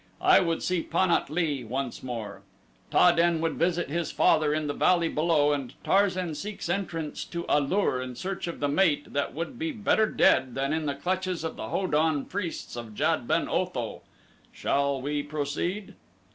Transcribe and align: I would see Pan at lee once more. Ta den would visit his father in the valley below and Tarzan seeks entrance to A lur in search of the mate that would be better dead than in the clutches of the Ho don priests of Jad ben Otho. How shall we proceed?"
I 0.23 0.39
would 0.39 0.63
see 0.63 0.81
Pan 0.81 1.11
at 1.11 1.29
lee 1.29 1.63
once 1.63 2.01
more. 2.01 2.41
Ta 2.89 3.11
den 3.11 3.39
would 3.39 3.53
visit 3.59 3.87
his 3.91 4.11
father 4.11 4.51
in 4.51 4.65
the 4.65 4.73
valley 4.73 5.09
below 5.09 5.53
and 5.53 5.75
Tarzan 5.83 6.33
seeks 6.33 6.69
entrance 6.69 7.23
to 7.25 7.45
A 7.47 7.61
lur 7.61 8.01
in 8.01 8.15
search 8.15 8.47
of 8.47 8.59
the 8.61 8.67
mate 8.67 9.13
that 9.13 9.35
would 9.35 9.59
be 9.59 9.71
better 9.71 10.07
dead 10.07 10.55
than 10.55 10.73
in 10.73 10.87
the 10.87 10.95
clutches 10.95 11.43
of 11.43 11.55
the 11.55 11.69
Ho 11.69 11.85
don 11.85 12.25
priests 12.25 12.75
of 12.75 12.95
Jad 12.95 13.27
ben 13.27 13.47
Otho. 13.47 13.97
How 13.97 14.01
shall 14.51 15.01
we 15.03 15.21
proceed?" 15.21 15.93